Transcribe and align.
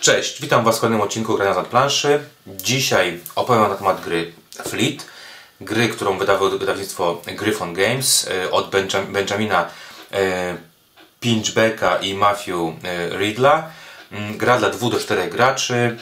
Cześć, 0.00 0.40
witam 0.40 0.64
Was 0.64 0.76
w 0.76 0.80
kolejnym 0.80 1.00
odcinku 1.00 1.36
Grania 1.36 1.64
z 1.64 1.68
planszy. 1.68 2.20
Dzisiaj 2.46 3.20
opowiem 3.34 3.68
na 3.68 3.74
temat 3.74 4.04
gry 4.04 4.32
Fleet, 4.68 5.06
gry, 5.60 5.88
którą 5.88 6.18
wydało 6.18 6.50
wydawnictwo 6.50 7.22
Gryphon 7.26 7.74
Games 7.74 8.28
e, 8.30 8.50
od 8.50 8.70
Benjam 8.70 9.12
Benjamina 9.12 9.68
e, 10.12 10.56
Pinchbecka 11.20 11.96
i 11.96 12.14
Matthew 12.14 12.56
e, 12.84 13.18
Ridla. 13.18 13.70
Mm, 14.12 14.38
gra 14.38 14.58
dla 14.58 14.70
2 14.70 14.90
do 14.90 14.98
4 14.98 15.30
graczy, 15.30 15.96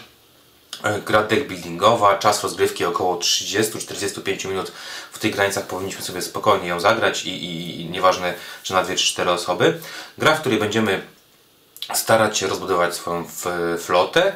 gra 1.07 1.23
deck 1.23 1.49
buildingowa, 1.49 2.19
czas 2.19 2.43
rozgrywki 2.43 2.85
około 2.85 3.17
30-45 3.17 4.49
minut. 4.49 4.73
W 5.13 5.19
tych 5.19 5.35
granicach 5.35 5.67
powinniśmy 5.67 6.03
sobie 6.03 6.23
spokojnie 6.23 6.69
ją 6.69 6.81
zagrać 6.81 7.25
i, 7.25 7.45
i, 7.45 7.81
i 7.81 7.91
nieważne, 7.91 8.35
czy 8.63 8.73
na 8.73 8.83
2 8.83 8.95
czy 8.95 9.05
4 9.05 9.31
osoby. 9.31 9.81
Gra, 10.19 10.35
w 10.35 10.41
której 10.41 10.59
będziemy 10.59 11.03
starać 11.95 12.39
się 12.39 12.47
rozbudować 12.47 12.95
swoją 12.95 13.25
flotę 13.79 14.35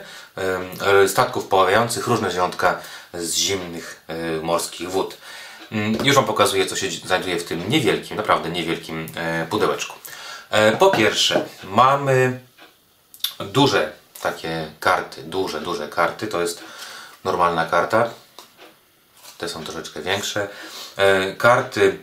statków 1.07 1.47
poławiających 1.47 2.07
różne 2.07 2.31
zwierzątka 2.31 2.79
z 3.15 3.35
zimnych 3.35 4.05
e, 4.09 4.41
morskich 4.43 4.91
wód. 4.91 5.17
Mm, 5.73 6.07
już 6.07 6.17
Wam 6.17 6.25
pokazuję, 6.25 6.67
co 6.67 6.77
się 6.77 6.91
znajduje 6.91 7.39
w 7.39 7.45
tym 7.45 7.69
niewielkim, 7.69 8.17
naprawdę 8.17 8.51
niewielkim 8.51 9.07
e, 9.17 9.47
pudełeczku. 9.51 9.97
E, 10.51 10.77
po 10.77 10.91
pierwsze, 10.91 11.45
mamy 11.65 12.41
duże 13.39 13.93
takie 14.23 14.71
karty, 14.81 15.23
duże, 15.23 15.61
duże 15.61 15.89
karty. 15.89 16.27
To 16.27 16.41
jest 16.41 16.65
normalna 17.25 17.67
karta. 17.67 18.11
Te 19.39 19.49
są 19.49 19.65
troszeczkę 19.65 20.03
większe. 20.03 20.49
Karty 21.39 21.99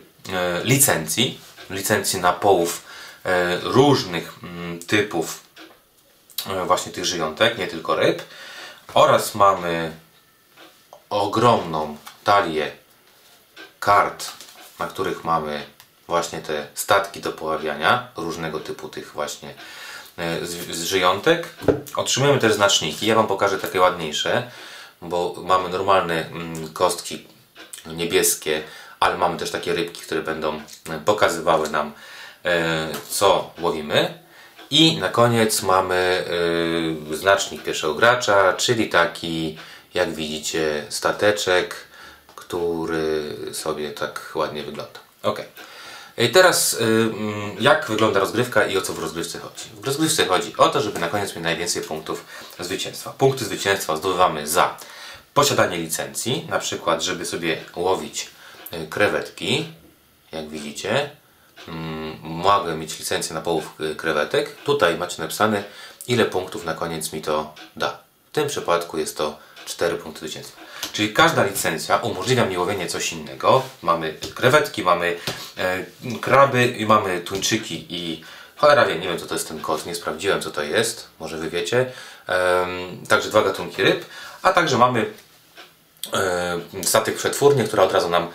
licencji, 0.64 1.40
licencji 1.70 2.20
na 2.20 2.32
połów 2.32 2.82
różnych 3.62 4.32
mm, 4.42 4.78
typów 4.78 5.50
E, 6.46 6.64
właśnie 6.64 6.92
tych 6.92 7.04
żyjątek, 7.04 7.58
nie 7.58 7.66
tylko 7.66 7.96
ryb. 7.96 8.22
Oraz 8.94 9.34
mamy 9.34 9.92
ogromną 11.10 11.96
talię 12.24 12.72
kart, 13.80 14.30
na 14.78 14.86
których 14.86 15.24
mamy 15.24 15.66
właśnie 16.06 16.40
te 16.40 16.66
statki 16.74 17.20
do 17.20 17.32
poławiania, 17.32 18.08
różnego 18.16 18.60
typu 18.60 18.88
tych 18.88 19.12
właśnie 19.12 19.54
e, 20.18 20.38
żyjątek. 20.74 21.48
Otrzymujemy 21.96 22.38
też 22.38 22.54
znaczniki. 22.54 23.06
Ja 23.06 23.14
Wam 23.14 23.26
pokażę 23.26 23.58
takie 23.58 23.80
ładniejsze, 23.80 24.50
bo 25.02 25.34
mamy 25.44 25.68
normalne 25.68 26.26
mm, 26.26 26.72
kostki 26.72 27.26
niebieskie, 27.86 28.62
ale 29.00 29.18
mamy 29.18 29.36
też 29.36 29.50
takie 29.50 29.74
rybki, 29.74 30.00
które 30.00 30.22
będą 30.22 30.62
pokazywały 31.04 31.70
nam 31.70 31.88
e, 31.88 31.92
co 33.08 33.50
łowimy. 33.60 34.20
I 34.70 34.96
na 34.96 35.08
koniec 35.08 35.62
mamy 35.62 36.24
yy, 37.10 37.16
znacznik 37.16 37.62
pierwszego 37.62 37.94
gracza, 37.94 38.52
czyli 38.52 38.88
taki, 38.88 39.58
jak 39.94 40.14
widzicie, 40.14 40.84
stateczek, 40.88 41.74
który 42.36 43.36
sobie 43.52 43.90
tak 43.90 44.32
ładnie 44.34 44.62
wygląda. 44.62 45.00
Ok. 45.22 45.42
I 46.18 46.28
teraz 46.28 46.76
yy, 46.80 47.12
jak 47.60 47.86
wygląda 47.88 48.20
rozgrywka 48.20 48.66
i 48.66 48.76
o 48.76 48.82
co 48.82 48.92
w 48.92 48.98
rozgrywce 48.98 49.38
chodzi? 49.38 49.64
W 49.80 49.86
rozgrywce 49.86 50.26
chodzi 50.26 50.54
o 50.56 50.68
to, 50.68 50.80
żeby 50.80 50.98
na 50.98 51.08
koniec 51.08 51.36
mieć 51.36 51.44
najwięcej 51.44 51.82
punktów 51.82 52.24
zwycięstwa. 52.58 53.10
Punkty 53.18 53.44
zwycięstwa 53.44 53.96
zdobywamy 53.96 54.46
za 54.46 54.76
posiadanie 55.34 55.76
licencji, 55.76 56.46
na 56.48 56.58
przykład, 56.58 57.02
żeby 57.02 57.26
sobie 57.26 57.56
łowić 57.76 58.30
y, 58.72 58.86
krewetki, 58.86 59.66
jak 60.32 60.48
widzicie, 60.48 61.10
Mm, 61.10 61.19
mogę 62.22 62.76
mieć 62.76 62.98
licencję 62.98 63.34
na 63.34 63.40
połów 63.40 63.74
y, 63.80 63.96
krewetek. 63.96 64.56
Tutaj 64.56 64.98
macie 64.98 65.22
napisane, 65.22 65.64
ile 66.08 66.24
punktów 66.24 66.64
na 66.64 66.74
koniec 66.74 67.12
mi 67.12 67.22
to 67.22 67.54
da. 67.76 67.98
W 68.30 68.30
tym 68.32 68.48
przypadku 68.48 68.98
jest 68.98 69.16
to 69.16 69.38
4 69.64 69.96
punkty 69.96 70.20
zwycięstwa. 70.20 70.60
Czyli 70.92 71.12
każda 71.12 71.44
licencja 71.44 71.96
umożliwia 71.96 72.46
mi 72.46 72.58
łowienie 72.58 72.86
coś 72.86 73.12
innego. 73.12 73.62
Mamy 73.82 74.14
krewetki, 74.34 74.82
mamy 74.82 75.16
e, 75.58 75.84
kraby 76.20 76.66
i 76.66 76.86
mamy 76.86 77.20
tuńczyki 77.20 77.86
i 77.88 78.24
cholera 78.56 78.86
wie, 78.86 78.98
nie 78.98 79.08
wiem 79.08 79.18
co 79.18 79.26
to 79.26 79.34
jest 79.34 79.48
ten 79.48 79.60
kot, 79.60 79.86
nie 79.86 79.94
sprawdziłem 79.94 80.42
co 80.42 80.50
to 80.50 80.62
jest, 80.62 81.06
może 81.20 81.38
wy 81.38 81.50
wiecie. 81.50 81.92
E, 82.28 82.66
także 83.08 83.28
dwa 83.28 83.42
gatunki 83.42 83.82
ryb, 83.82 84.04
a 84.42 84.52
także 84.52 84.78
mamy 84.78 85.12
e, 86.12 86.60
statek 86.84 87.16
przetwórnie, 87.16 87.64
która 87.64 87.82
od 87.82 87.92
razu 87.92 88.08
nam 88.08 88.28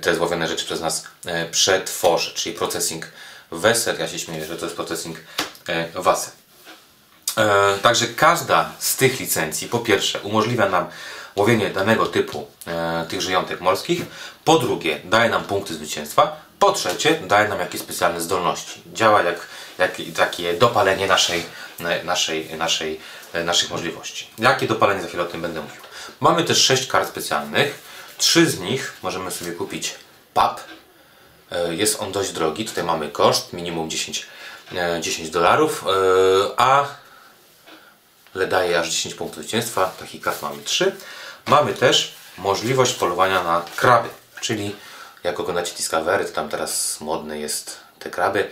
te 0.00 0.14
złowione 0.14 0.48
rzeczy 0.48 0.64
przez 0.64 0.80
nas 0.80 1.04
e, 1.26 1.46
przetworzy, 1.46 2.34
czyli 2.34 2.54
processing 2.54 3.06
wesel. 3.50 3.98
Ja 3.98 4.08
się 4.08 4.18
śmieję, 4.18 4.44
że 4.44 4.56
to 4.56 4.64
jest 4.64 4.76
processing 4.76 5.16
e, 5.68 5.88
wasel. 5.94 6.32
Także 7.82 8.06
każda 8.06 8.72
z 8.78 8.96
tych 8.96 9.20
licencji, 9.20 9.68
po 9.68 9.78
pierwsze, 9.78 10.20
umożliwia 10.20 10.68
nam 10.68 10.86
łowienie 11.36 11.70
danego 11.70 12.06
typu 12.06 12.46
tych 13.08 13.20
żyjątek 13.20 13.60
morskich, 13.60 14.02
po 14.44 14.58
drugie, 14.58 15.00
daje 15.04 15.30
nam 15.30 15.44
punkty 15.44 15.74
zwycięstwa, 15.74 16.36
po 16.58 16.72
trzecie, 16.72 17.14
daje 17.14 17.48
nam 17.48 17.58
jakieś 17.58 17.80
specjalne 17.80 18.20
zdolności. 18.20 18.82
Działa 18.94 19.22
jak, 19.22 19.46
jak 19.78 19.92
takie 20.16 20.54
dopalenie 20.54 21.06
naszej, 21.06 21.44
naszej, 22.04 22.56
naszej, 22.56 23.00
naszych 23.44 23.70
możliwości. 23.70 24.26
Jakie 24.38 24.66
dopalenie, 24.66 25.02
za 25.02 25.08
chwilę 25.08 25.22
o 25.22 25.26
tym 25.26 25.42
będę 25.42 25.60
mówił. 25.60 25.82
Mamy 26.20 26.44
też 26.44 26.64
sześć 26.64 26.86
kart 26.86 27.08
specjalnych, 27.08 27.89
Trzy 28.20 28.50
z 28.50 28.60
nich 28.60 28.92
możemy 29.02 29.30
sobie 29.30 29.52
kupić 29.52 29.94
pub. 30.34 30.64
E, 31.50 31.74
jest 31.74 32.00
on 32.00 32.12
dość 32.12 32.32
drogi. 32.32 32.64
Tutaj 32.64 32.84
mamy 32.84 33.08
koszt 33.08 33.52
minimum 33.52 33.90
10, 33.90 34.26
10 35.00 35.28
e, 35.28 35.32
dolarów, 35.32 35.84
e, 35.86 35.90
a 36.56 36.88
le 38.34 38.46
daje 38.46 38.80
aż 38.80 38.88
10 38.88 39.14
punktów 39.14 39.42
zwycięstwa. 39.42 39.92
Takich 39.98 40.20
kart 40.20 40.42
mamy 40.42 40.62
3. 40.62 40.96
Mamy 41.46 41.74
też 41.74 42.14
możliwość 42.38 42.94
polowania 42.94 43.44
na 43.44 43.62
kraby, 43.76 44.08
czyli 44.40 44.76
jak 45.24 45.40
oglądacie 45.40 45.76
Discovery, 45.76 46.24
to 46.24 46.32
tam 46.32 46.48
teraz 46.48 47.00
modne 47.00 47.38
jest 47.38 47.80
te 47.98 48.10
kraby 48.10 48.50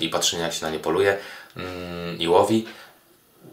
i 0.00 0.08
patrzenie 0.08 0.42
jak 0.42 0.52
się 0.52 0.62
na 0.62 0.70
nie 0.70 0.78
poluje 0.78 1.18
mm, 1.56 2.18
i 2.18 2.28
łowi. 2.28 2.68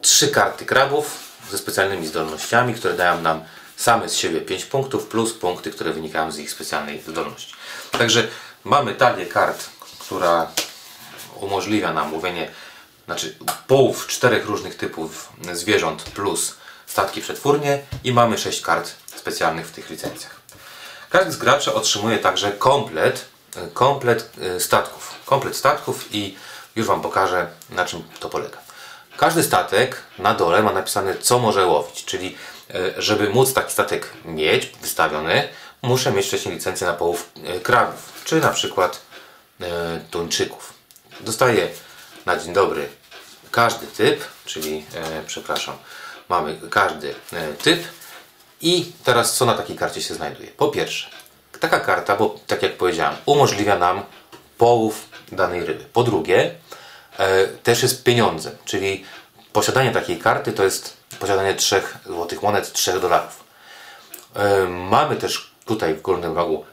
Trzy 0.01 0.27
karty 0.27 0.65
krabów 0.65 1.19
ze 1.51 1.57
specjalnymi 1.57 2.07
zdolnościami, 2.07 2.73
które 2.73 2.93
dają 2.93 3.21
nam 3.21 3.43
same 3.77 4.09
z 4.09 4.15
siebie 4.15 4.41
5 4.41 4.65
punktów 4.65 5.07
plus 5.07 5.33
punkty, 5.33 5.71
które 5.71 5.93
wynikają 5.93 6.31
z 6.31 6.39
ich 6.39 6.51
specjalnej 6.51 7.01
zdolności. 7.01 7.53
Także 7.91 8.27
mamy 8.63 8.95
talię 8.95 9.25
kart, 9.25 9.69
która 9.99 10.51
umożliwia 11.35 11.93
nam 11.93 12.09
mówienie, 12.09 12.51
znaczy 13.05 13.37
połów 13.67 14.07
czterech 14.07 14.45
różnych 14.45 14.75
typów 14.75 15.29
zwierząt 15.53 16.03
plus 16.03 16.55
statki 16.87 17.21
przetwórnie 17.21 17.79
i 18.03 18.13
mamy 18.13 18.37
6 18.37 18.61
kart 18.61 18.91
specjalnych 19.15 19.67
w 19.67 19.71
tych 19.71 19.89
licencjach. 19.89 20.35
Każdy 21.09 21.31
z 21.31 21.37
graczy 21.37 21.73
otrzymuje 21.73 22.17
także 22.17 22.51
komplet, 22.51 23.25
komplet 23.73 24.31
e, 24.41 24.59
statków. 24.59 25.13
Komplet 25.25 25.55
statków 25.55 26.15
i 26.15 26.37
już 26.75 26.87
Wam 26.87 27.01
pokażę 27.01 27.47
na 27.69 27.85
czym 27.85 28.03
to 28.19 28.29
polega. 28.29 28.57
Każdy 29.17 29.43
statek 29.43 30.01
na 30.19 30.33
dole 30.33 30.63
ma 30.63 30.71
napisane 30.71 31.17
co 31.17 31.39
może 31.39 31.65
łowić, 31.65 32.05
czyli 32.05 32.37
żeby 32.97 33.29
móc 33.29 33.53
taki 33.53 33.71
statek 33.71 34.13
mieć 34.25 34.65
wystawiony, 34.81 35.47
muszę 35.81 36.11
mieć 36.11 36.27
wcześniej 36.27 36.55
licencję 36.55 36.87
na 36.87 36.93
połów 36.93 37.31
e, 37.43 37.59
krabów, 37.59 38.21
czy 38.25 38.41
na 38.41 38.49
przykład 38.49 39.01
e, 39.61 39.99
tuńczyków. 40.11 40.73
Dostaję 41.19 41.67
na 42.25 42.37
dzień 42.37 42.53
dobry 42.53 42.87
każdy 43.51 43.87
typ, 43.87 44.23
czyli 44.45 44.85
przepraszam, 45.27 45.75
mamy 46.29 46.59
każdy 46.69 47.15
typ 47.63 47.83
i 48.61 48.91
teraz 49.03 49.37
co 49.37 49.45
na 49.45 49.53
takiej 49.53 49.75
karcie 49.75 50.01
się 50.01 50.13
znajduje? 50.13 50.47
Po 50.47 50.67
pierwsze, 50.67 51.09
taka 51.59 51.79
karta, 51.79 52.15
bo 52.15 52.39
tak 52.47 52.63
jak 52.63 52.77
powiedziałem, 52.77 53.15
umożliwia 53.25 53.77
nam 53.77 54.03
połów 54.57 55.09
danej 55.31 55.65
ryby. 55.65 55.85
Po 55.93 56.03
drugie, 56.03 56.55
też 57.63 57.83
jest 57.83 58.03
pieniądzem, 58.03 58.55
czyli 58.65 59.05
posiadanie 59.53 59.91
takiej 59.91 60.17
karty 60.19 60.51
to 60.51 60.63
jest 60.63 60.97
posiadanie 61.19 61.53
3 61.53 61.81
złotych 62.05 62.41
monet, 62.41 62.71
3 62.71 62.99
dolarów. 62.99 63.43
Mamy 64.69 65.15
też 65.15 65.51
tutaj 65.65 65.93
w 65.93 66.01
górnym 66.01 66.35
rogu 66.35 66.65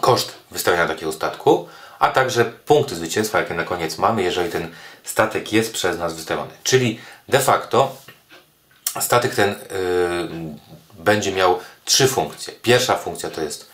koszt 0.00 0.34
wystawienia 0.50 0.88
takiego 0.88 1.12
statku, 1.12 1.68
a 1.98 2.08
także 2.08 2.44
punkty 2.44 2.94
zwycięstwa, 2.94 3.38
jakie 3.38 3.54
na 3.54 3.64
koniec 3.64 3.98
mamy, 3.98 4.22
jeżeli 4.22 4.50
ten 4.50 4.70
statek 5.04 5.52
jest 5.52 5.72
przez 5.72 5.98
nas 5.98 6.14
wystawiony. 6.14 6.50
Czyli 6.62 7.00
de 7.28 7.40
facto 7.40 7.96
statek 9.00 9.34
ten 9.34 9.48
yy, 9.50 9.54
będzie 10.98 11.32
miał 11.32 11.58
trzy 11.84 12.08
funkcje. 12.08 12.54
Pierwsza 12.62 12.96
funkcja 12.96 13.30
to 13.30 13.40
jest 13.40 13.68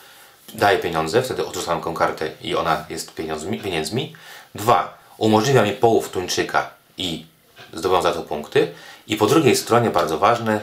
daje 0.53 0.79
pieniądze, 0.79 1.21
wtedy 1.21 1.45
odrzucam 1.45 1.79
taką 1.79 1.93
kartę 1.93 2.31
i 2.41 2.55
ona 2.55 2.85
jest 2.89 3.13
pieniądzmi. 3.13 3.59
pieniędzmi. 3.59 4.15
Dwa, 4.55 4.97
umożliwia 5.17 5.63
mi 5.63 5.71
połów 5.71 6.09
tuńczyka 6.09 6.69
i 6.97 7.25
zdobywam 7.73 8.03
za 8.03 8.11
to 8.11 8.21
punkty. 8.21 8.71
I 9.07 9.17
po 9.17 9.25
drugiej 9.25 9.55
stronie, 9.55 9.89
bardzo 9.89 10.17
ważne, 10.17 10.61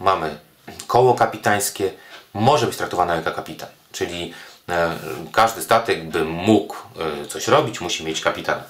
mamy 0.00 0.38
koło 0.86 1.14
kapitańskie, 1.14 1.90
może 2.34 2.66
być 2.66 2.76
traktowane 2.76 3.16
jako 3.16 3.32
kapitan. 3.32 3.68
Czyli 3.92 4.34
e, 4.68 4.98
każdy 5.32 5.62
statek, 5.62 6.04
by 6.04 6.24
mógł 6.24 6.76
e, 7.24 7.26
coś 7.26 7.48
robić, 7.48 7.80
musi 7.80 8.04
mieć 8.04 8.20
kapitana. 8.20 8.62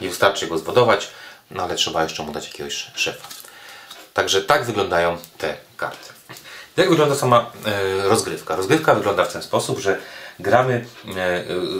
Nie 0.00 0.08
wystarczy 0.08 0.46
go 0.46 0.58
zbudować, 0.58 1.08
no 1.50 1.62
ale 1.62 1.74
trzeba 1.74 2.02
jeszcze 2.02 2.22
mu 2.22 2.32
dać 2.32 2.46
jakiegoś 2.46 2.90
szefa. 2.94 3.28
Także 4.14 4.42
tak 4.42 4.64
wyglądają 4.64 5.16
te 5.38 5.56
karty. 5.76 6.12
Jak 6.76 6.90
wygląda 6.90 7.14
sama 7.14 7.50
e, 7.66 8.08
rozgrywka? 8.08 8.56
Rozgrywka 8.56 8.94
wygląda 8.94 9.24
w 9.24 9.32
ten 9.32 9.42
sposób, 9.42 9.78
że 9.78 9.98
gramy 10.40 10.86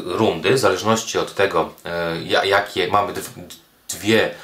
rundy 0.05 0.53
w 0.53 0.59
zależności 0.59 1.19
od 1.19 1.35
tego, 1.35 1.73
jakie 2.45 2.89
mamy 2.89 3.13
dwie, 3.89 4.35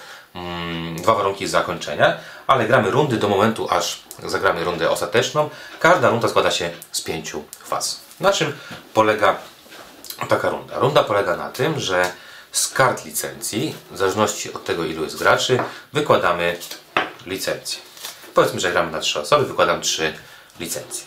dwa 0.97 1.15
warunki 1.15 1.47
zakończenia, 1.47 2.17
ale 2.47 2.67
gramy 2.67 2.91
rundy 2.91 3.17
do 3.17 3.29
momentu, 3.29 3.69
aż 3.71 4.03
zagramy 4.25 4.65
rundę 4.65 4.91
ostateczną. 4.91 5.51
Każda 5.81 6.11
runda 6.11 6.29
składa 6.29 6.51
się 6.51 6.71
z 6.93 7.01
pięciu 7.01 7.45
faz. 7.65 8.01
Na 8.21 8.33
czym 8.33 8.53
polega 8.95 9.37
taka 10.29 10.51
runda? 10.51 10.79
Runda 10.79 11.05
polega 11.05 11.37
na 11.37 11.51
tym, 11.51 11.81
że 11.81 12.13
z 12.53 12.69
kart 12.69 13.05
licencji, 13.05 13.75
w 13.91 13.99
zależności 13.99 14.53
od 14.53 14.65
tego 14.65 14.85
ilu 14.85 15.05
jest 15.05 15.19
graczy, 15.19 15.59
wykładamy 15.93 16.57
licencję. 17.27 17.83
Powiedzmy, 18.35 18.61
że 18.61 18.73
gramy 18.73 18.93
na 18.93 19.01
trzy 19.01 19.21
osoby, 19.21 19.45
wykładam 19.45 19.81
trzy 19.81 20.15
licencje. 20.61 21.07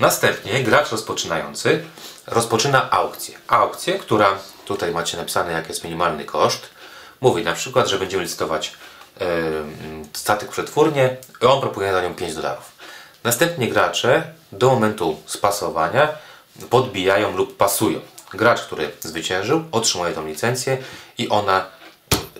Następnie 0.00 0.64
gracz 0.64 0.90
rozpoczynający 0.90 1.84
rozpoczyna 2.26 2.90
aukcję. 2.90 3.38
Aukcję, 3.48 3.98
która 3.98 4.38
tutaj 4.64 4.92
macie 4.92 5.16
napisane 5.16 5.52
jak 5.52 5.68
jest 5.68 5.84
minimalny 5.84 6.24
koszt. 6.24 6.73
Mówi 7.24 7.44
na 7.44 7.52
przykład, 7.52 7.88
że 7.88 7.98
będziemy 7.98 8.22
licytować 8.22 8.72
yy, 9.20 9.26
statek 10.12 10.48
przetwórnie 10.48 11.16
i 11.42 11.46
on 11.46 11.60
proponuje 11.60 11.92
za 11.92 12.02
nią 12.02 12.14
5 12.14 12.34
dolarów. 12.34 12.72
Następnie 13.24 13.68
gracze 13.68 14.22
do 14.52 14.68
momentu 14.68 15.20
spasowania 15.26 16.08
podbijają 16.70 17.36
lub 17.36 17.56
pasują. 17.56 18.00
Gracz, 18.34 18.60
który 18.60 18.90
zwyciężył, 19.00 19.64
otrzymuje 19.72 20.12
tą 20.12 20.26
licencję 20.26 20.78
i 21.18 21.28
ona 21.28 21.66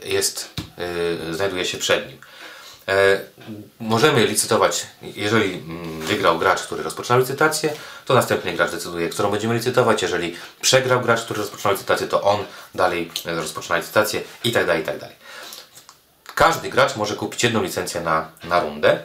jest, 0.02 0.50
yy, 1.28 1.34
znajduje 1.34 1.64
się 1.64 1.78
przed 1.78 2.08
nim. 2.08 2.19
E, 2.88 3.20
możemy 3.81 4.26
licytować, 4.26 4.86
jeżeli 5.02 5.54
mm, 5.54 6.00
wygrał 6.00 6.38
gracz, 6.38 6.62
który 6.62 6.82
rozpoczyna 6.82 7.19
licytację, 7.19 7.72
to 8.04 8.14
następny 8.14 8.52
gracz 8.52 8.70
decyduje, 8.70 9.08
którą 9.08 9.31
będziemy 9.31 9.54
licytować. 9.54 10.02
Jeżeli 10.02 10.36
przegrał 10.60 11.00
gracz, 11.00 11.20
który 11.20 11.40
rozpoczyna 11.40 11.72
licytację, 11.72 12.06
to 12.06 12.22
on 12.22 12.44
dalej 12.75 13.10
e, 13.26 13.34
rozpoczyna 13.34 13.76
licytację 13.76 14.22
i 14.44 14.52
tak 14.52 14.66
dalej, 14.66 14.82
i 14.82 14.86
tak 14.86 14.98
dalej. 14.98 15.16
Każdy 16.34 16.69
gracz 16.69 16.96
może 16.96 17.16
kupić 17.16 17.44
jedną 17.44 17.62
licencję 17.62 18.00
na, 18.00 18.28
na 18.44 18.60
rundę. 18.60 18.98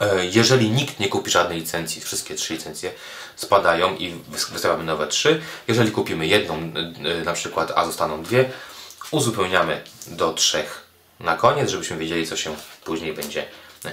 E, 0.00 0.26
jeżeli 0.26 0.70
nikt 0.70 1.00
nie 1.00 1.08
kupi 1.08 1.30
żadnej 1.30 1.58
licencji, 1.58 2.02
wszystkie 2.02 2.34
trzy 2.34 2.54
licencje 2.54 2.92
spadają 3.36 3.96
i 3.96 4.14
wystawiamy 4.28 4.84
nowe 4.84 5.06
trzy. 5.06 5.42
Jeżeli 5.68 5.90
kupimy 5.90 6.26
jedną 6.26 6.72
na 7.24 7.32
przykład, 7.32 7.72
a 7.76 7.86
zostaną 7.86 8.22
dwie, 8.22 8.50
uzupełniamy 9.10 9.82
do 10.06 10.32
trzech 10.32 10.83
na 11.24 11.36
koniec, 11.36 11.70
żebyśmy 11.70 11.96
wiedzieli, 11.96 12.26
co 12.26 12.36
się 12.36 12.56
później 12.84 13.14
będzie 13.14 13.46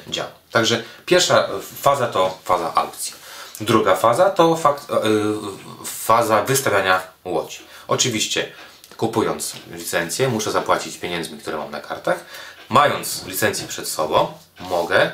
działo. 0.08 0.32
Także 0.52 0.84
pierwsza 1.06 1.48
faza 1.82 2.08
to 2.08 2.38
faza 2.44 2.76
aukcji. 2.76 3.14
Druga 3.62 3.96
faza 3.96 4.30
to 4.30 4.56
fakt, 4.56 4.90
yy, 4.90 5.86
faza 5.86 6.44
wystawiania 6.44 7.02
łodzi. 7.26 7.60
Oczywiście 7.88 8.52
kupując 8.98 9.54
licencję 9.72 10.30
muszę 10.30 10.52
zapłacić 10.52 10.98
pieniędzmi, 10.98 11.38
które 11.38 11.58
mam 11.58 11.72
na 11.72 11.82
kartach. 11.82 12.26
Mając 12.70 13.26
licencję 13.26 13.68
przed 13.68 13.88
sobą 13.88 14.34
mogę 14.60 15.12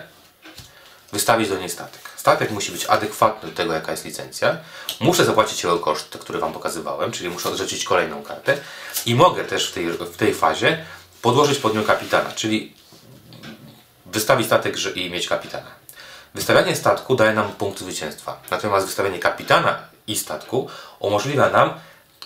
wystawić 1.11 1.49
do 1.49 1.57
niej 1.57 1.69
statek. 1.69 2.01
Statek 2.17 2.51
musi 2.51 2.71
być 2.71 2.85
adekwatny 2.85 3.49
do 3.49 3.55
tego, 3.55 3.73
jaka 3.73 3.91
jest 3.91 4.05
licencja. 4.05 4.57
Muszę 4.99 5.25
zapłacić 5.25 5.63
jego 5.63 5.79
koszt, 5.79 6.17
który 6.17 6.39
Wam 6.39 6.53
pokazywałem, 6.53 7.11
czyli 7.11 7.29
muszę 7.29 7.49
odrzeczyć 7.49 7.83
kolejną 7.83 8.23
kartę. 8.23 8.57
I 9.05 9.15
mogę 9.15 9.43
też 9.43 9.69
w 9.69 9.73
tej, 9.73 9.89
w 9.89 10.17
tej 10.17 10.33
fazie 10.33 10.85
podłożyć 11.21 11.59
pod 11.59 11.75
nią 11.75 11.83
kapitana, 11.83 12.31
czyli 12.31 12.73
wystawić 14.05 14.47
statek 14.47 14.95
i 14.95 15.09
mieć 15.09 15.27
kapitana. 15.27 15.67
Wystawianie 16.35 16.75
statku 16.75 17.15
daje 17.15 17.33
nam 17.33 17.51
punkt 17.51 17.79
zwycięstwa, 17.79 18.41
natomiast 18.51 18.85
wystawianie 18.85 19.19
kapitana 19.19 19.79
i 20.07 20.15
statku 20.15 20.69
umożliwia 20.99 21.49
nam 21.49 21.73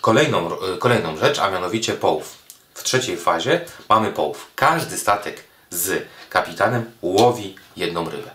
kolejną, 0.02 0.50
kolejną 0.80 1.18
rzecz, 1.18 1.40
a 1.40 1.52
mianowicie 1.52 1.94
połów. 1.94 2.38
W 2.74 2.84
trzeciej 2.84 3.18
fazie 3.18 3.62
mamy 3.90 4.12
połów. 4.12 4.48
Każdy 4.56 4.98
statek 4.98 5.44
z 5.70 6.08
kapitanem 6.30 6.92
łowi 7.02 7.56
jedną 7.76 8.10
rybę. 8.10 8.32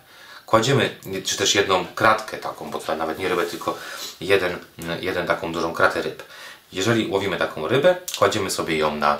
Kładziemy, 0.46 0.96
czy 1.24 1.36
też 1.36 1.54
jedną 1.54 1.86
kratkę 1.94 2.36
taką, 2.36 2.70
bo 2.70 2.78
to 2.78 2.96
nawet 2.96 3.18
nie 3.18 3.28
rybę, 3.28 3.46
tylko 3.46 3.78
jeden, 4.20 4.58
jeden 5.00 5.26
taką 5.26 5.52
dużą 5.52 5.72
kratę 5.72 6.02
ryb. 6.02 6.22
Jeżeli 6.72 7.06
łowimy 7.06 7.36
taką 7.36 7.68
rybę, 7.68 7.96
kładziemy 8.18 8.50
sobie 8.50 8.76
ją 8.76 8.96
na, 8.96 9.18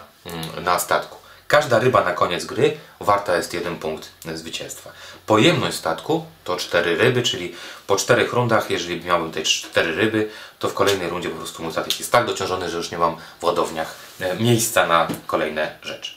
na 0.62 0.78
statku. 0.78 1.25
Każda 1.48 1.78
ryba 1.78 2.04
na 2.04 2.12
koniec 2.12 2.44
gry 2.44 2.76
warta 3.00 3.37
jest 3.37 3.54
jeden 3.54 3.76
punkt 3.76 4.08
zwycięstwa. 4.34 4.90
Pojemność 5.26 5.76
statku 5.76 6.25
to 6.44 6.56
cztery 6.56 6.96
ryby, 6.96 7.22
czyli 7.22 7.54
po 7.87 7.96
czterech 7.96 8.32
rundach, 8.32 8.70
jeżeli 8.70 9.04
miałbym 9.04 9.32
te 9.32 9.43
cztery 9.43 9.94
ryby, 9.94 10.28
to 10.58 10.69
w 10.69 10.75
kolejnej 10.75 11.08
rundzie 11.08 11.28
po 11.28 11.37
prostu 11.37 11.62
mój 11.62 11.72
statek 11.72 11.98
jest 11.98 12.12
tak 12.12 12.26
dociążony, 12.26 12.70
że 12.70 12.76
już 12.76 12.90
nie 12.90 12.98
mam 12.98 13.16
w 13.40 13.44
ładowniach 13.44 13.94
e, 14.20 14.37
miejsca 14.37 14.87
na 14.87 15.08
kolejne 15.26 15.78
rzeczy. 15.82 16.12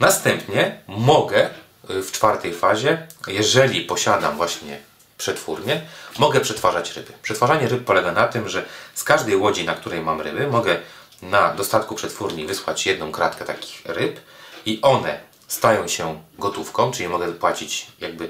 Następnie 0.00 0.80
mogę 0.86 1.44
e, 1.44 2.02
w 2.02 2.12
czwartej 2.12 2.54
fazie, 2.54 3.06
jeżeli 3.26 3.80
posiadam 3.80 4.36
właśnie 4.36 4.78
przetwórnię, 5.18 5.80
mogę 6.18 6.40
przetwarzać 6.40 6.96
ryby. 6.96 7.12
Przetwarzanie 7.22 7.68
ryb 7.68 7.84
polega 7.84 8.12
na 8.12 8.28
tym, 8.28 8.48
że 8.48 8.64
z 8.94 9.04
każdej 9.04 9.36
łodzi, 9.36 9.64
na 9.64 9.74
której 9.74 10.00
mam 10.00 10.20
ryby, 10.20 10.46
mogę 10.46 10.76
na 11.22 11.54
dostatku 11.54 11.94
przetwórni 11.94 12.46
wysłać 12.46 12.86
jedną 12.86 13.12
kratkę 13.12 13.44
takich 13.44 13.82
ryb 13.84 14.20
i 14.66 14.78
one 14.82 15.20
stają 15.48 15.88
się 15.88 16.22
gotówką, 16.38 16.90
czyli 16.90 17.08
mogę 17.08 17.32
płacić 17.32 17.86
jakby 18.00 18.28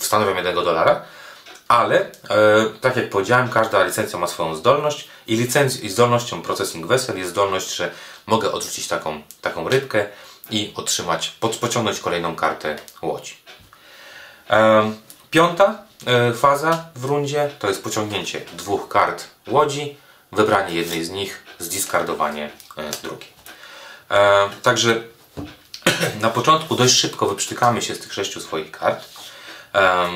stanowią 0.00 0.34
jednego 0.34 0.62
dolara, 0.62 1.02
ale 1.68 2.00
e, 2.00 2.10
tak 2.80 2.96
jak 2.96 3.10
powiedziałem, 3.10 3.48
każda 3.48 3.84
licencja 3.84 4.18
ma 4.18 4.26
swoją 4.26 4.54
zdolność 4.54 5.08
i, 5.26 5.36
licenc- 5.36 5.84
i 5.84 5.90
zdolnością 5.90 6.42
Processing 6.42 6.86
Vessel 6.86 7.18
jest 7.18 7.30
zdolność, 7.30 7.74
że 7.74 7.90
mogę 8.26 8.52
odrzucić 8.52 8.88
taką, 8.88 9.22
taką 9.40 9.68
rybkę 9.68 10.06
i 10.50 10.72
otrzymać, 10.76 11.28
pociągnąć 11.60 12.00
kolejną 12.00 12.36
kartę 12.36 12.76
łodzi. 13.02 13.36
E, 14.50 14.92
piąta 15.30 15.82
e, 16.06 16.34
faza 16.34 16.84
w 16.94 17.04
rundzie 17.04 17.50
to 17.58 17.68
jest 17.68 17.84
pociągnięcie 17.84 18.40
dwóch 18.52 18.88
kart 18.88 19.24
łodzi 19.48 19.96
wybranie 20.32 20.74
jednej 20.74 21.04
z 21.04 21.10
nich, 21.10 21.42
zdiskardowanie 21.58 22.50
e, 22.76 22.90
drugiej. 23.02 23.28
E, 24.10 24.48
także 24.62 25.02
na 26.20 26.30
początku 26.30 26.76
dość 26.76 26.94
szybko 26.94 27.26
wyprztykamy 27.26 27.82
się 27.82 27.94
z 27.94 27.98
tych 27.98 28.12
sześciu 28.12 28.40
swoich 28.40 28.70
kart 28.70 29.04
e, 29.74 30.08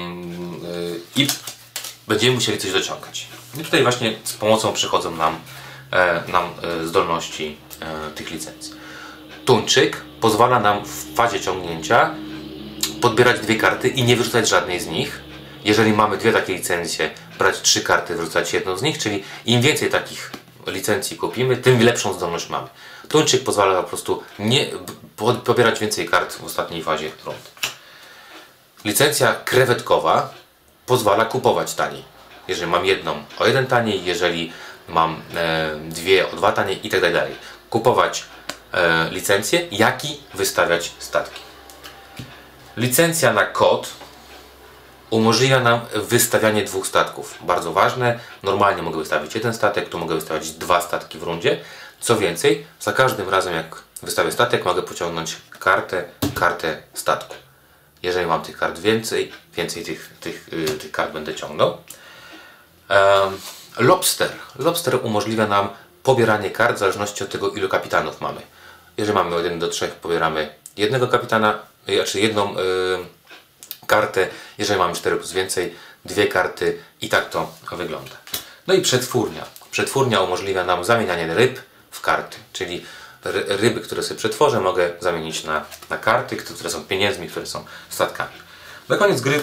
i 1.16 1.26
będziemy 2.08 2.34
musieli 2.34 2.58
coś 2.58 2.72
dociągać. 2.72 3.26
I 3.60 3.64
tutaj 3.64 3.82
właśnie 3.82 4.18
z 4.24 4.32
pomocą 4.32 4.72
przychodzą 4.72 5.10
nam, 5.10 5.38
nam 6.28 6.50
zdolności 6.84 7.56
tych 8.14 8.30
licencji. 8.30 8.74
Tuńczyk 9.44 10.04
pozwala 10.20 10.60
nam 10.60 10.84
w 10.84 11.14
fazie 11.16 11.40
ciągnięcia 11.40 12.14
podbierać 13.00 13.40
dwie 13.40 13.56
karty 13.56 13.88
i 13.88 14.04
nie 14.04 14.16
wyrzucać 14.16 14.48
żadnej 14.48 14.80
z 14.80 14.86
nich. 14.86 15.20
Jeżeli 15.64 15.92
mamy 15.92 16.18
dwie 16.18 16.32
takie 16.32 16.54
licencje, 16.54 17.10
brać 17.38 17.60
trzy 17.60 17.80
karty, 17.80 18.14
wrzucać 18.14 18.52
jedną 18.52 18.76
z 18.76 18.82
nich, 18.82 18.98
czyli 18.98 19.24
im 19.46 19.62
więcej 19.62 19.90
takich 19.90 20.30
licencji 20.66 21.16
kupimy, 21.16 21.56
tym 21.56 21.82
lepszą 21.82 22.12
zdolność 22.12 22.48
mamy. 22.48 22.68
Tuńczyk 23.08 23.44
pozwala 23.44 23.82
po 23.82 23.88
prostu 23.88 24.22
nie 24.38 24.66
pobierać 25.44 25.80
więcej 25.80 26.08
kart 26.08 26.34
w 26.34 26.44
ostatniej 26.44 26.82
fazie 26.82 27.10
rund. 27.24 27.50
Licencja 28.84 29.34
krewetkowa 29.34 30.34
pozwala 30.86 31.24
kupować 31.24 31.74
taniej. 31.74 32.04
Jeżeli 32.48 32.70
mam 32.70 32.86
jedną 32.86 33.24
o 33.38 33.46
jeden 33.46 33.66
taniej, 33.66 34.04
jeżeli 34.04 34.52
mam 34.88 35.22
e, 35.34 35.70
dwie 35.88 36.30
o 36.30 36.36
dwa 36.36 36.52
taniej 36.52 36.86
i 36.86 36.90
tak 36.90 37.00
dalej. 37.00 37.34
Kupować 37.70 38.24
e, 38.72 39.08
licencję, 39.10 39.66
jak 39.70 40.04
i 40.04 40.20
wystawiać 40.34 40.92
statki. 40.98 41.40
Licencja 42.76 43.32
na 43.32 43.46
kod 43.46 43.88
umożliwia 45.10 45.60
nam 45.60 45.80
wystawianie 45.94 46.64
dwóch 46.64 46.86
statków. 46.86 47.38
Bardzo 47.40 47.72
ważne, 47.72 48.20
normalnie 48.42 48.82
mogę 48.82 48.98
wystawić 48.98 49.34
jeden 49.34 49.54
statek, 49.54 49.88
tu 49.88 49.98
mogę 49.98 50.14
wystawić 50.14 50.50
dwa 50.50 50.80
statki 50.80 51.18
w 51.18 51.22
rundzie. 51.22 51.60
Co 52.00 52.16
więcej, 52.16 52.66
za 52.80 52.92
każdym 52.92 53.28
razem 53.28 53.54
jak 53.54 53.82
wystawię 54.02 54.32
statek, 54.32 54.64
mogę 54.64 54.82
pociągnąć 54.82 55.36
kartę, 55.50 56.04
kartę 56.34 56.82
statku. 56.94 57.34
Jeżeli 58.02 58.26
mam 58.26 58.42
tych 58.42 58.56
kart 58.56 58.78
więcej, 58.78 59.32
więcej 59.56 59.84
tych, 59.84 60.10
tych, 60.20 60.48
yy, 60.52 60.66
tych 60.66 60.92
kart 60.92 61.12
będę 61.12 61.34
ciągnął. 61.34 61.76
Lobster. 63.78 64.30
Lobster 64.58 64.98
umożliwia 65.02 65.46
nam 65.46 65.68
pobieranie 66.02 66.50
kart 66.50 66.76
w 66.76 66.78
zależności 66.78 67.24
od 67.24 67.30
tego, 67.30 67.50
ilu 67.50 67.68
kapitanów 67.68 68.20
mamy. 68.20 68.40
Jeżeli 68.96 69.14
mamy 69.14 69.36
od 69.36 69.44
1 69.44 69.58
do 69.58 69.68
3, 69.68 69.88
pobieramy 69.88 70.54
jednego 70.76 71.08
kapitana, 71.08 71.58
znaczy 71.86 72.20
jedną 72.20 72.54
yy, 72.54 72.58
kartę, 73.86 74.28
jeżeli 74.58 74.78
mamy 74.78 74.94
4 74.94 75.16
plus 75.16 75.32
więcej, 75.32 75.74
dwie 76.04 76.26
karty 76.26 76.78
i 77.00 77.08
tak 77.08 77.30
to 77.30 77.52
wygląda. 77.72 78.16
No 78.66 78.74
i 78.74 78.80
przetwórnia. 78.82 79.44
Przetwórnia 79.70 80.20
umożliwia 80.20 80.64
nam 80.64 80.84
zamienianie 80.84 81.34
ryb 81.34 81.60
w 81.90 82.00
karty, 82.00 82.36
czyli 82.52 82.84
ry- 83.24 83.44
ryby, 83.48 83.80
które 83.80 84.02
sobie 84.02 84.18
przetworzę, 84.18 84.60
mogę 84.60 84.90
zamienić 85.00 85.44
na, 85.44 85.64
na 85.90 85.98
karty, 85.98 86.36
które 86.36 86.70
są 86.70 86.84
pieniędzmi, 86.84 87.28
które 87.28 87.46
są 87.46 87.64
statkami. 87.88 88.32
Na 88.88 88.96
koniec 88.96 89.20
gry 89.20 89.42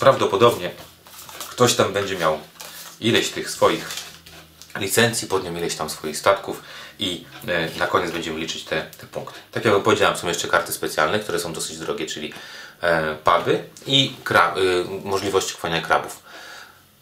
prawdopodobnie 0.00 0.70
ktoś 1.50 1.74
tam 1.74 1.92
będzie 1.92 2.16
miał 2.18 2.38
ileś 3.00 3.28
tych 3.30 3.50
swoich 3.50 3.88
licencji, 4.76 5.28
pod 5.28 5.44
nią 5.44 5.56
ileś 5.56 5.74
tam 5.74 5.90
swoich 5.90 6.18
statków 6.18 6.62
i 6.98 7.24
e, 7.48 7.78
na 7.78 7.86
koniec 7.86 8.10
będziemy 8.10 8.40
liczyć 8.40 8.64
te, 8.64 8.82
te 9.00 9.06
punkty. 9.06 9.38
Tak 9.52 9.64
jak 9.64 9.82
powiedziałem, 9.82 10.16
są 10.16 10.28
jeszcze 10.28 10.48
karty 10.48 10.72
specjalne, 10.72 11.18
które 11.18 11.38
są 11.38 11.52
dosyć 11.52 11.78
drogie, 11.78 12.06
czyli 12.06 12.32
e, 12.80 13.14
puby 13.14 13.64
i 13.86 14.14
kra, 14.24 14.54
e, 14.54 15.08
możliwości 15.08 15.54
chwania 15.54 15.82
krabów. 15.82 16.22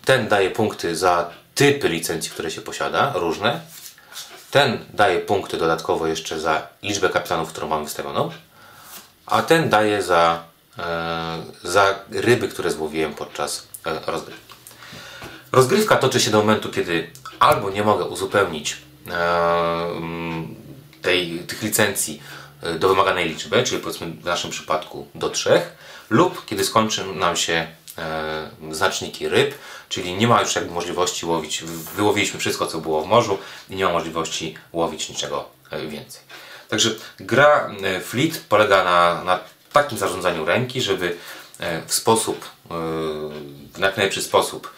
Ten 0.05 0.29
daje 0.29 0.51
punkty 0.51 0.97
za 0.97 1.31
typy 1.55 1.89
licencji, 1.89 2.31
które 2.31 2.51
się 2.51 2.61
posiada, 2.61 3.13
różne. 3.15 3.61
Ten 4.51 4.85
daje 4.95 5.21
punkty 5.21 5.57
dodatkowo 5.57 6.07
jeszcze 6.07 6.41
za 6.41 6.67
liczbę 6.83 7.09
kapitanów, 7.09 7.49
którą 7.49 7.69
mamy 7.69 7.87
wstawioną. 7.87 8.31
A 9.27 9.43
ten 9.43 9.69
daje 9.69 10.03
za, 10.03 10.45
e, 10.79 11.43
za 11.63 11.99
ryby, 12.11 12.49
które 12.49 12.71
złowiłem 12.71 13.15
podczas 13.15 13.67
rozgrywki. 14.07 14.55
Rozgrywka 15.53 15.97
toczy 15.97 16.21
się 16.21 16.31
do 16.31 16.39
momentu, 16.39 16.71
kiedy 16.71 17.11
albo 17.39 17.71
nie 17.71 17.83
mogę 17.83 18.05
uzupełnić 18.05 18.77
tej, 21.03 21.39
tych 21.39 21.63
licencji 21.63 22.23
e, 22.63 22.79
do 22.79 22.89
wymaganej 22.89 23.29
liczby, 23.29 23.63
czyli 23.63 23.83
powiedzmy 23.83 24.07
w 24.07 24.25
naszym 24.25 24.51
przypadku 24.51 25.07
do 25.15 25.31
trzech, 25.31 25.73
lub 26.11 26.47
kiedy 26.47 26.65
skończą 26.65 27.15
nam 27.15 27.37
się 27.37 27.67
e, 27.99 28.51
znaczniki 28.71 29.29
ryb, 29.29 29.55
czyli 29.89 30.15
nie 30.15 30.29
ma 30.29 30.41
już 30.41 30.55
jakby 30.55 30.75
możliwości 30.75 31.27
łowić, 31.27 31.63
wyłowiliśmy 31.97 32.41
wszystko 32.41 32.67
co 32.67 32.79
było 32.79 33.03
w 33.03 33.07
morzu 33.07 33.39
i 33.71 33.77
nie 33.77 33.85
ma 33.85 33.93
możliwości 33.93 34.55
łowić 34.73 35.09
niczego 35.09 35.49
e, 35.71 35.87
więcej. 35.87 36.23
Także 36.69 36.91
gra 37.17 37.71
e, 37.83 38.01
Fleet 38.01 38.45
polega 38.49 38.85
na, 38.85 39.25
na 39.25 39.41
takim 39.73 39.99
zarządzaniu 39.99 40.45
ręki, 40.45 40.83
żeby 40.83 41.17
e, 41.59 41.83
w 41.87 41.95
sposób, 41.95 42.45
e, 42.45 42.69
w 43.75 43.79
najlepszy 43.79 44.23
sposób 44.23 44.71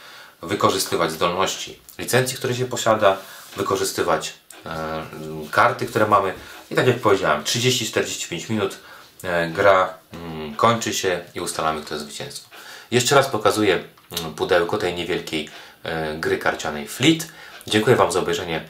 wykorzystywać 0.42 1.12
zdolności 1.12 1.80
licencji, 1.98 2.36
które 2.36 2.54
się 2.54 2.64
posiada, 2.64 3.16
wykorzystywać 3.56 4.34
e, 4.66 5.04
karty, 5.50 5.86
które 5.86 6.06
mamy 6.06 6.34
i 6.70 6.74
tak 6.74 6.86
jak 6.86 6.98
powiedziałem, 6.98 7.44
30-45 7.44 8.50
minut 8.50 8.78
e, 9.22 9.48
gra 9.48 9.94
mm, 10.12 10.54
kończy 10.54 10.94
się 10.94 11.20
i 11.34 11.40
ustalamy 11.40 11.82
kto 11.82 11.94
jest 11.94 12.06
zwycięzcą. 12.06 12.48
Jeszcze 12.90 13.14
raz 13.14 13.26
pokazuję 13.26 13.84
mm, 14.20 14.34
pudełko 14.34 14.78
tej 14.78 14.94
niewielkiej 14.94 15.48
e, 15.82 16.14
gry 16.18 16.38
karcianej 16.38 16.88
Fleet. 16.88 17.28
Dziękuję 17.66 17.96
Wam 17.96 18.12
za 18.12 18.20
obejrzenie 18.20 18.64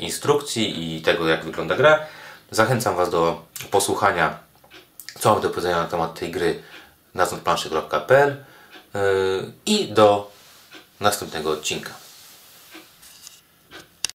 instrukcji 0.00 0.96
i 0.96 1.02
tego 1.02 1.28
jak 1.28 1.44
wygląda 1.44 1.76
gra. 1.76 1.98
Zachęcam 2.50 2.96
Was 2.96 3.10
do 3.10 3.42
posłuchania 3.70 4.38
co 5.20 5.32
mam 5.32 5.42
do 5.42 5.50
powiedzenia 5.50 5.76
na 5.76 5.84
temat 5.84 6.18
tej 6.18 6.30
gry 6.30 6.62
na 7.14 7.26
znotplanszy.pl 7.26 8.44
i 9.66 9.88
do 9.88 10.30
następnego 11.00 11.50
odcinka. 11.50 12.05